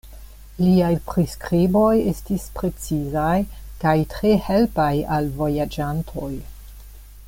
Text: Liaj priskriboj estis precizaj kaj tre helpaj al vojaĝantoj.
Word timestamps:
Liaj 0.61 0.93
priskriboj 1.09 1.91
estis 2.13 2.47
precizaj 2.59 3.37
kaj 3.85 3.95
tre 4.15 4.35
helpaj 4.49 4.93
al 5.19 5.31
vojaĝantoj. 5.43 6.33